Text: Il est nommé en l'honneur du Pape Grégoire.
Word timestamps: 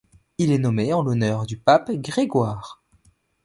Il 0.39 0.51
est 0.51 0.57
nommé 0.57 0.93
en 0.93 1.03
l'honneur 1.03 1.45
du 1.45 1.57
Pape 1.57 1.91
Grégoire. 1.91 2.83